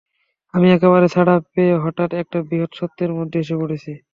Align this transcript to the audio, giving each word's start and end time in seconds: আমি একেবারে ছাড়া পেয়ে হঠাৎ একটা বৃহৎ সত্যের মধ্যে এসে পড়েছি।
আমি 0.53 0.67
একেবারে 0.71 1.07
ছাড়া 1.09 1.35
পেয়ে 1.51 1.73
হঠাৎ 1.83 2.09
একটা 2.21 2.37
বৃহৎ 2.47 2.71
সত্যের 2.79 3.11
মধ্যে 3.17 3.37
এসে 3.43 3.55
পড়েছি। 3.61 3.91